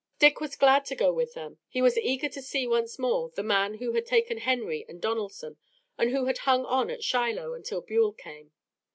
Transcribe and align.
Dick 0.17 0.41
was 0.41 0.55
glad 0.55 0.83
to 0.85 0.95
go 0.95 1.13
with 1.13 1.35
them. 1.35 1.59
He 1.69 1.79
was 1.79 1.95
eager 1.95 2.27
to 2.27 2.41
see 2.41 2.65
once 2.65 2.97
more 2.97 3.29
the 3.35 3.43
man 3.43 3.75
who 3.75 3.91
had 3.91 4.07
taken 4.07 4.39
Henry 4.39 4.83
and 4.89 4.99
Donelson 4.99 5.57
and 5.95 6.09
who 6.09 6.25
had 6.25 6.39
hung 6.39 6.65
on 6.65 6.89
at 6.89 7.03
Shiloh 7.03 7.53
until 7.53 7.81
Buell 7.81 8.13
came. 8.13 8.51